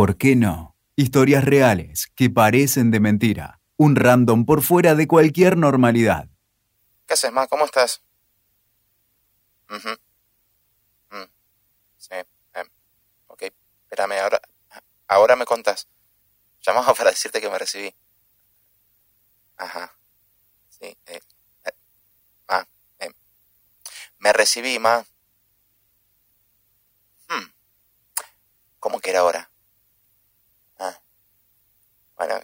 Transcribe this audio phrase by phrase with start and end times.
[0.00, 0.78] ¿Por qué no?
[0.96, 3.60] Historias reales que parecen de mentira.
[3.76, 6.30] Un random por fuera de cualquier normalidad.
[7.06, 7.46] ¿Qué haces, ma?
[7.48, 8.02] ¿Cómo estás?
[9.68, 9.90] Ujú.
[11.10, 11.28] Mm,
[11.98, 12.14] Sí.
[12.54, 12.66] em,
[13.26, 13.42] ok.
[13.42, 14.40] Espérame, ahora,
[15.06, 15.86] ahora me contás.
[16.62, 17.94] Llamaba para decirte que me recibí.
[19.58, 19.94] Ajá.
[20.70, 20.96] Sí.
[21.04, 21.20] Eh,
[21.66, 21.72] eh,
[22.48, 22.66] ma,
[23.00, 23.12] em,
[24.18, 25.04] me recibí, ma.
[27.28, 27.52] Hmm.
[28.78, 29.49] ¿Cómo que era ahora?
[32.20, 32.34] Bueno,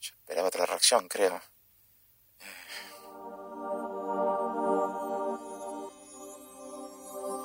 [0.00, 1.40] yo esperaba otra reacción, creo.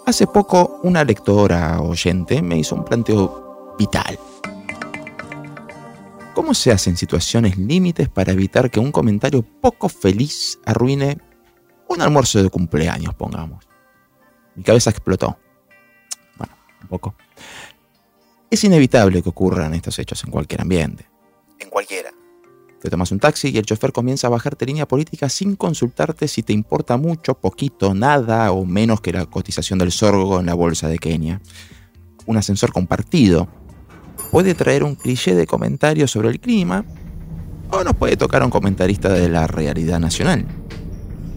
[0.06, 4.20] Hace poco una lectora oyente me hizo un planteo vital.
[6.36, 11.18] ¿Cómo se hacen situaciones límites para evitar que un comentario poco feliz arruine
[11.88, 13.68] un almuerzo de cumpleaños, pongamos?
[14.54, 15.40] Mi cabeza explotó.
[16.38, 17.16] Bueno, un poco.
[18.52, 21.13] Es inevitable que ocurran estos hechos en cualquier ambiente.
[21.60, 22.12] En cualquiera.
[22.84, 26.44] Te tomas un taxi y el chofer comienza a bajarte línea política sin consultarte si
[26.44, 30.90] te importa mucho, poquito, nada o menos que la cotización del sorgo en la bolsa
[30.90, 31.40] de Kenia.
[32.26, 33.48] Un ascensor compartido
[34.32, 36.84] puede traer un cliché de comentario sobre el clima
[37.72, 40.46] o nos puede tocar a un comentarista de la realidad nacional.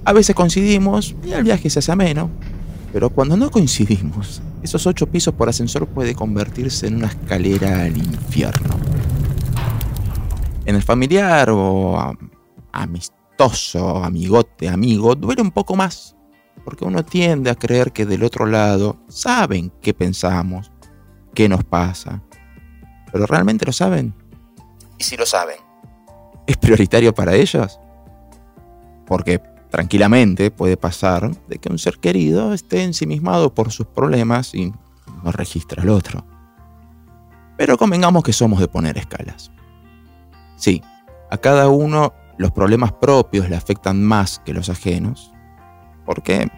[0.04, 2.28] A veces coincidimos y el viaje se hace ameno,
[2.92, 7.96] pero cuando no coincidimos, esos ocho pisos por ascensor puede convertirse en una escalera al
[7.96, 8.95] infierno
[10.66, 12.12] en el familiar o a-
[12.72, 16.14] amistoso, amigote, amigo, duele un poco más.
[16.64, 20.72] Porque uno tiende a creer que del otro lado saben qué pensamos,
[21.34, 22.22] qué nos pasa.
[23.12, 24.12] Pero realmente lo saben.
[24.98, 25.56] Y si lo saben.
[26.46, 27.78] ¿Es prioritario para ellos?
[29.06, 34.72] Porque tranquilamente puede pasar de que un ser querido esté ensimismado por sus problemas y
[35.22, 36.24] no registra al otro.
[37.56, 39.50] Pero convengamos que somos de poner escalas.
[40.56, 40.82] Sí,
[41.30, 45.32] a cada uno los problemas propios le afectan más que los ajenos,
[46.04, 46.48] porque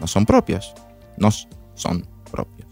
[0.00, 0.74] no son propios,
[1.16, 1.30] no
[1.74, 2.68] son propios.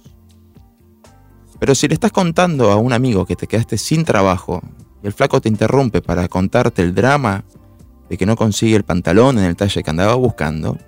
[1.59, 4.63] Pero si le estás contando a un amigo que te quedaste sin trabajo
[5.03, 7.45] y el flaco te interrumpe para contarte el drama
[8.09, 10.79] de que no consigue el pantalón en el talle que andaba buscando,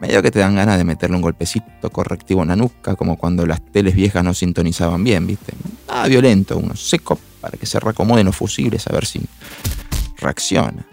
[0.00, 3.46] medio que te dan ganas de meterle un golpecito correctivo en la nuca, como cuando
[3.46, 5.52] las teles viejas no sintonizaban bien, ¿viste?
[5.88, 9.20] Ah, violento, uno seco para que se reacomoden los fusibles a ver si
[10.16, 10.86] reacciona.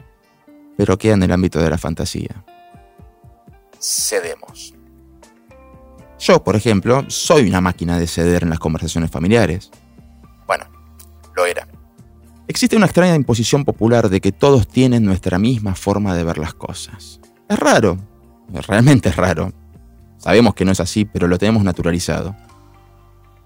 [0.75, 2.44] Pero queda en el ámbito de la fantasía.
[3.79, 4.73] Cedemos.
[6.19, 9.72] Yo, por ejemplo, soy una máquina de ceder en las conversaciones familiares.
[10.45, 10.66] Bueno,
[11.35, 11.68] lo era.
[12.47, 16.53] Existe una extraña imposición popular de que todos tienen nuestra misma forma de ver las
[16.53, 17.19] cosas.
[17.50, 17.97] Es raro,
[18.68, 19.52] realmente es raro.
[20.18, 22.35] Sabemos que no es así, pero lo tenemos naturalizado.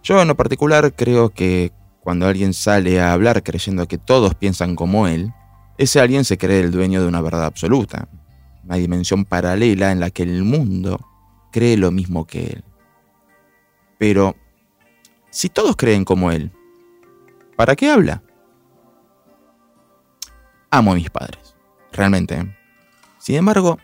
[0.03, 4.75] Yo en lo particular creo que cuando alguien sale a hablar creyendo que todos piensan
[4.75, 5.31] como él,
[5.77, 8.07] ese alguien se cree el dueño de una verdad absoluta,
[8.63, 10.99] una dimensión paralela en la que el mundo
[11.51, 12.63] cree lo mismo que él.
[13.99, 14.35] Pero,
[15.29, 16.51] si todos creen como él,
[17.55, 18.23] ¿para qué habla?
[20.71, 21.55] Amo a mis padres,
[21.91, 22.55] realmente.
[23.19, 23.77] Sin embargo,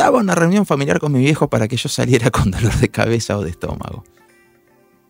[0.00, 3.36] bastaba una reunión familiar con mi viejo para que yo saliera con dolor de cabeza
[3.36, 4.02] o de estómago.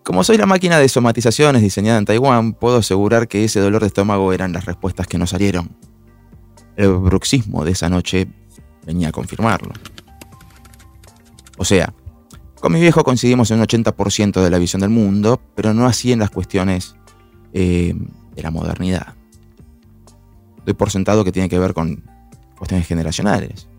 [0.02, 3.86] Como soy la máquina de somatizaciones diseñada en Taiwán, puedo asegurar que ese dolor de
[3.86, 5.76] estómago eran las respuestas que no salieron.
[6.74, 8.26] El bruxismo de esa noche
[8.84, 9.72] venía a confirmarlo.
[11.56, 11.94] O sea,
[12.58, 16.10] con mi viejo coincidimos en un 80% de la visión del mundo, pero no así
[16.10, 16.96] en las cuestiones
[17.52, 17.94] eh,
[18.34, 19.14] de la modernidad.
[20.64, 22.02] Doy por sentado que tiene que ver con
[22.56, 23.69] cuestiones generacionales.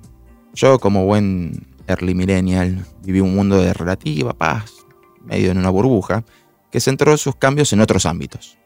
[0.53, 4.71] Yo, como buen early millennial, viví un mundo de relativa paz,
[5.23, 6.23] medio en una burbuja,
[6.71, 8.57] que centró sus cambios en otros ámbitos.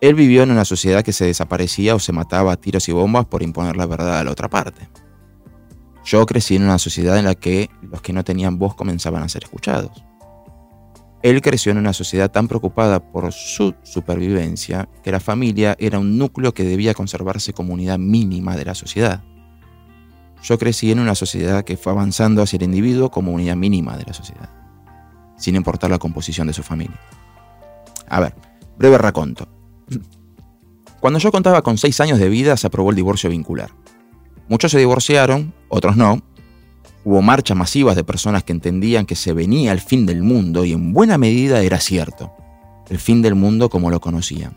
[0.00, 3.26] Él vivió en una sociedad que se desaparecía o se mataba a tiros y bombas
[3.26, 4.88] por imponer la verdad a la otra parte.
[6.04, 9.28] Yo crecí en una sociedad en la que los que no tenían voz comenzaban a
[9.28, 10.04] ser escuchados.
[11.22, 16.16] Él creció en una sociedad tan preocupada por su supervivencia que la familia era un
[16.16, 19.24] núcleo que debía conservarse como unidad mínima de la sociedad.
[20.42, 24.04] Yo crecí en una sociedad que fue avanzando hacia el individuo como unidad mínima de
[24.04, 24.50] la sociedad,
[25.36, 26.98] sin importar la composición de su familia.
[28.08, 28.34] A ver,
[28.78, 29.48] breve raconto.
[31.00, 33.70] Cuando yo contaba con 6 años de vida se aprobó el divorcio vincular.
[34.48, 36.22] Muchos se divorciaron, otros no.
[37.04, 40.72] Hubo marchas masivas de personas que entendían que se venía el fin del mundo y
[40.72, 42.32] en buena medida era cierto.
[42.88, 44.56] El fin del mundo como lo conocían.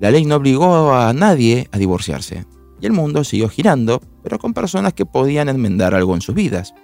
[0.00, 2.46] La ley no obligó a nadie a divorciarse
[2.80, 6.74] y el mundo siguió girando, pero con personas que podían enmendar algo en sus vidas.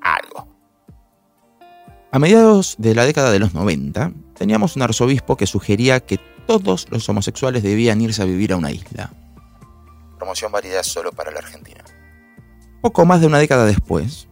[0.00, 0.48] Algo.
[2.10, 6.86] A mediados de la década de los 90, teníamos un arzobispo que sugería que todos
[6.90, 9.12] los homosexuales debían irse a vivir a una isla.
[10.16, 11.84] Promoción válida solo para la Argentina.
[12.80, 14.28] Poco más de una década después,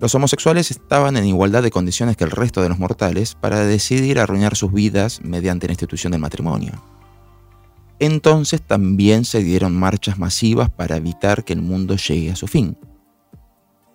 [0.00, 4.18] los homosexuales estaban en igualdad de condiciones que el resto de los mortales para decidir
[4.18, 6.82] arruinar sus vidas mediante la institución del matrimonio.
[8.02, 12.76] Entonces también se dieron marchas masivas para evitar que el mundo llegue a su fin.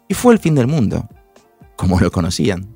[0.08, 1.10] Y fue el fin del mundo,
[1.76, 2.74] como lo conocían.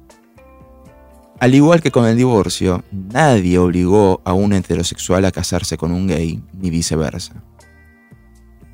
[1.39, 6.07] Al igual que con el divorcio, nadie obligó a un heterosexual a casarse con un
[6.07, 7.41] gay, ni viceversa.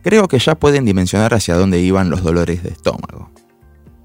[0.02, 3.30] Creo que ya pueden dimensionar hacia dónde iban los dolores de estómago.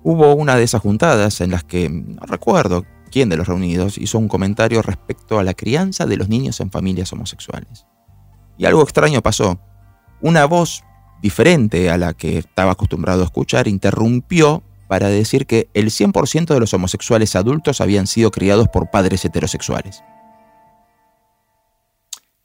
[0.02, 4.18] Hubo una de esas juntadas en las que, no recuerdo quién de los reunidos, hizo
[4.18, 7.86] un comentario respecto a la crianza de los niños en familias homosexuales.
[8.62, 9.58] Y algo extraño pasó.
[10.20, 10.84] Una voz
[11.20, 16.60] diferente a la que estaba acostumbrado a escuchar interrumpió para decir que el 100% de
[16.60, 20.04] los homosexuales adultos habían sido criados por padres heterosexuales.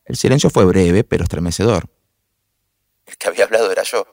[0.05, 1.87] El silencio fue breve, pero estremecedor.
[3.05, 4.07] El que había hablado era yo.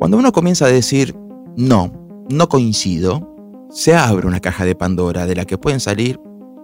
[0.00, 1.14] Cuando uno comienza a decir,
[1.56, 3.32] no, no coincido,
[3.70, 6.18] se abre una caja de Pandora de la que pueden salir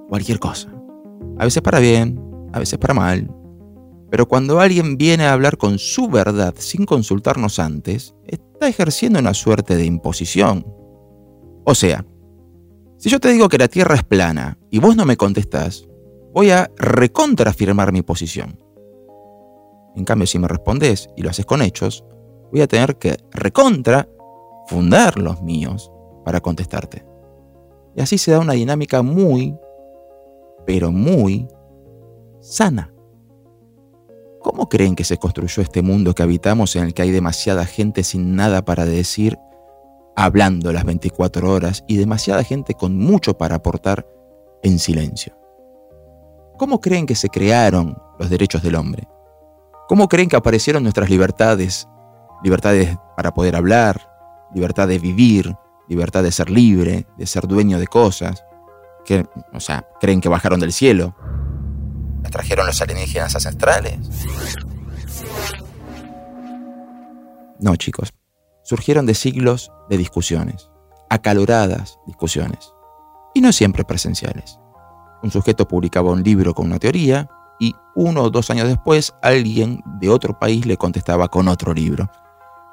[0.08, 0.68] cualquier cosa.
[1.38, 3.30] A veces para bien, a veces para mal,
[4.10, 9.34] pero cuando alguien viene a hablar con su verdad sin consultarnos antes, está ejerciendo una
[9.34, 10.66] suerte de imposición.
[11.64, 12.04] O sea,
[12.96, 15.86] si yo te digo que la Tierra es plana y vos no me contestás,
[16.32, 18.58] voy a recontrafirmar mi posición.
[19.94, 22.04] En cambio, si me respondes y lo haces con hechos,
[22.50, 24.08] voy a tener que recontra
[24.68, 25.92] fundar los míos
[26.24, 27.04] para contestarte.
[27.94, 29.54] Y así se da una dinámica muy,
[30.64, 31.46] pero muy
[32.48, 32.92] sana.
[34.40, 38.02] ¿Cómo creen que se construyó este mundo que habitamos en el que hay demasiada gente
[38.02, 39.38] sin nada para decir,
[40.16, 44.06] hablando las 24 horas, y demasiada gente con mucho para aportar
[44.62, 45.36] en silencio?
[46.56, 49.06] ¿Cómo creen que se crearon los derechos del hombre?
[49.88, 51.86] ¿Cómo creen que aparecieron nuestras libertades?
[52.42, 54.00] Libertades para poder hablar,
[54.54, 55.54] libertad de vivir,
[55.88, 58.44] libertad de ser libre, de ser dueño de cosas.
[59.04, 61.14] Que, o sea, creen que bajaron del cielo.
[62.22, 63.98] ¿Las trajeron los alienígenas ancestrales?
[67.60, 68.12] No, chicos.
[68.62, 70.70] Surgieron de siglos de discusiones,
[71.08, 72.72] acaloradas discusiones,
[73.34, 74.58] y no siempre presenciales.
[75.22, 77.28] Un sujeto publicaba un libro con una teoría
[77.58, 82.08] y uno o dos años después alguien de otro país le contestaba con otro libro.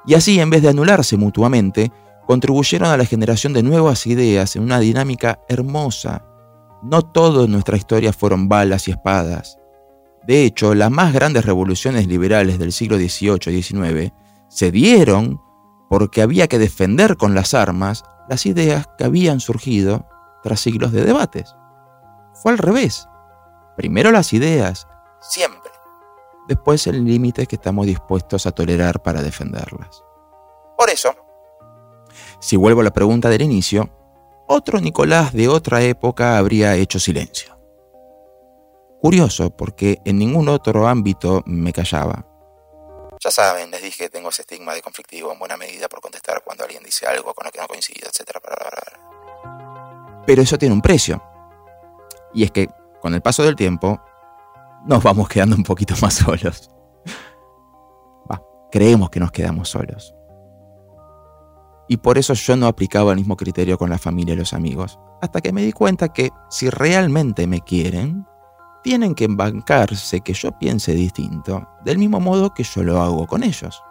[0.05, 1.91] Y así, en vez de anularse mutuamente,
[2.27, 6.23] contribuyeron a la generación de nuevas ideas en una dinámica hermosa.
[6.85, 9.57] No todo en nuestra historia fueron balas y espadas.
[10.27, 14.13] De hecho, las más grandes revoluciones liberales del siglo XVIII y XIX
[14.49, 15.41] se dieron
[15.89, 20.07] porque había que defender con las armas las ideas que habían surgido
[20.43, 21.55] tras siglos de debates.
[22.35, 23.07] Fue al revés.
[23.75, 24.87] Primero las ideas,
[25.21, 25.71] Siempre.
[26.47, 30.03] después el límite que estamos dispuestos a tolerar para defenderlas.
[30.77, 31.15] Por eso,
[32.39, 33.89] Si vuelvo a la pregunta del inicio,
[34.47, 37.57] otro Nicolás de otra época habría hecho silencio.
[39.01, 42.25] Curioso, porque en ningún otro ámbito me callaba.
[43.19, 46.43] ya saben, les dije que tengo ese estigma de conflictivo en buena medida por contestar
[46.43, 48.37] cuando alguien dice algo con lo que no coincido, etc.
[50.25, 51.23] Pero eso tiene un precio.
[52.33, 52.67] Y es que,
[53.01, 53.99] con el paso del tiempo,
[54.85, 56.69] nos vamos quedando un poquito más solos.
[58.31, 60.13] Va, creemos que nos quedamos solos.
[61.87, 64.99] Y por eso yo no aplicaba el mismo criterio con la familia y los amigos.
[65.21, 68.25] Hasta que me di cuenta que si realmente me quieren,
[68.83, 73.43] tienen que bancarse que yo piense distinto, del mismo modo que yo lo hago con
[73.43, 73.81] ellos.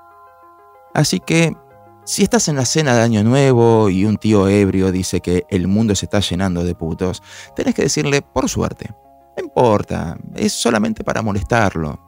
[0.94, 1.56] Así que,
[2.04, 5.66] si estás en la cena de Año Nuevo y un tío ebrio dice que el
[5.66, 7.22] mundo se está llenando de putos,
[7.56, 8.94] tenés que decirle, por suerte,
[9.36, 11.98] no importa, es solamente para molestarlo.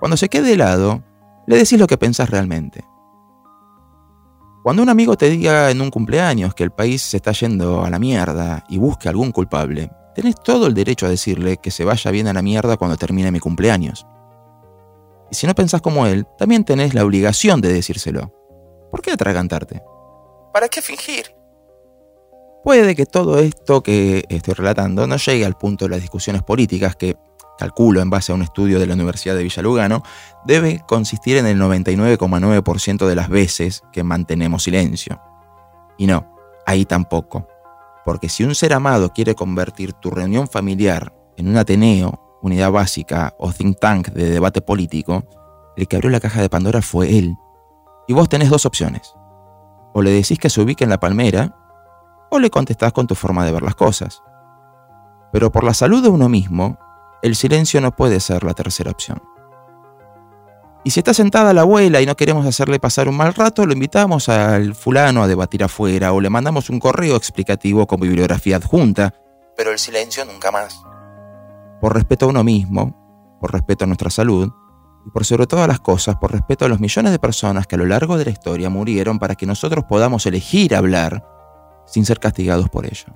[0.00, 1.02] Cuando se quede helado,
[1.46, 2.84] le decís lo que pensás realmente.
[4.62, 7.90] Cuando un amigo te diga en un cumpleaños que el país se está yendo a
[7.90, 12.12] la mierda y busque algún culpable, tenés todo el derecho a decirle que se vaya
[12.12, 14.06] bien a la mierda cuando termine mi cumpleaños.
[15.32, 18.32] Y si no pensás como él, también tenés la obligación de decírselo.
[18.92, 19.82] ¿Por qué atragantarte?
[20.52, 21.34] ¿Para qué fingir?
[22.62, 26.94] Puede que todo esto que estoy relatando no llegue al punto de las discusiones políticas
[26.94, 27.16] que,
[27.62, 30.02] calculo en base a un estudio de la Universidad de Villalugano,
[30.44, 35.20] debe consistir en el 99,9% de las veces que mantenemos silencio.
[35.96, 36.26] Y no,
[36.66, 37.46] ahí tampoco.
[38.04, 43.32] Porque si un ser amado quiere convertir tu reunión familiar en un Ateneo, unidad básica
[43.38, 45.22] o think tank de debate político,
[45.76, 47.36] el que abrió la caja de Pandora fue él.
[48.08, 49.14] Y vos tenés dos opciones.
[49.94, 51.56] O le decís que se ubique en la palmera,
[52.28, 54.20] o le contestás con tu forma de ver las cosas.
[55.32, 56.76] Pero por la salud de uno mismo,
[57.22, 59.22] el silencio no puede ser la tercera opción.
[60.84, 63.72] Y si está sentada la abuela y no queremos hacerle pasar un mal rato, lo
[63.72, 69.14] invitamos al fulano a debatir afuera o le mandamos un correo explicativo con bibliografía adjunta.
[69.56, 70.82] Pero el silencio nunca más.
[71.80, 74.50] Por respeto a uno mismo, por respeto a nuestra salud
[75.06, 77.78] y por sobre todas las cosas, por respeto a los millones de personas que a
[77.78, 81.24] lo largo de la historia murieron para que nosotros podamos elegir hablar
[81.86, 83.06] sin ser castigados por ello.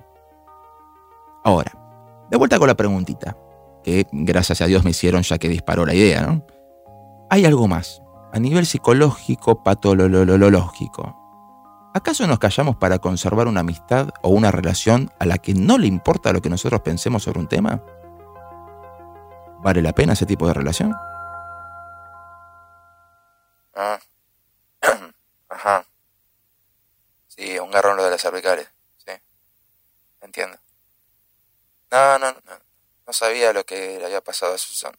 [1.43, 1.71] Ahora,
[2.29, 3.35] de vuelta con la preguntita,
[3.83, 6.45] que gracias a Dios me hicieron ya que disparó la idea, ¿no?
[7.29, 11.15] Hay algo más, a nivel psicológico, patológico.
[11.93, 15.87] ¿Acaso nos callamos para conservar una amistad o una relación a la que no le
[15.87, 17.81] importa lo que nosotros pensemos sobre un tema?
[19.59, 20.93] ¿Vale la pena ese tipo de relación?
[23.75, 23.99] Ah.
[25.49, 25.85] Ajá.
[27.27, 28.67] Sí, un garrón lo de las cervicales.
[28.97, 29.13] Sí.
[30.21, 30.57] Entiendo.
[31.91, 32.66] No, no, no.
[33.07, 34.93] No sabía lo que le había pasado a Susan.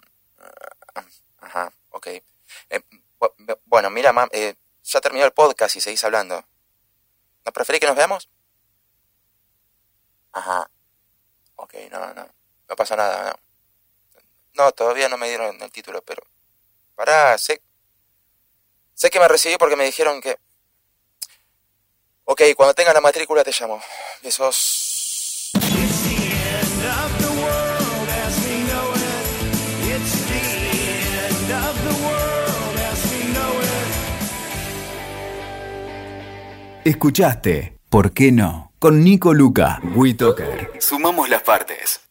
[0.94, 1.04] Ah,
[1.40, 2.06] ajá, ok.
[2.06, 2.80] Eh,
[3.66, 6.42] bueno, mira, mam, eh, ya terminó el podcast y seguís hablando.
[7.44, 8.30] ¿No preferís que nos veamos?
[10.32, 10.70] Ajá.
[11.56, 12.28] Ok, no, no.
[12.68, 14.64] No pasa nada, no.
[14.64, 16.22] No, todavía no me dieron el título, pero...
[16.94, 17.62] Pará, sé...
[18.94, 20.38] Sé que me recibí porque me dijeron que...
[22.24, 23.82] Ok, cuando tenga la matrícula te llamo.
[24.22, 24.87] Besos.
[36.84, 38.72] Escuchaste ¿Por qué no?
[38.78, 40.72] Con Nico Luca, WeToker.
[40.78, 42.07] Sumamos las partes.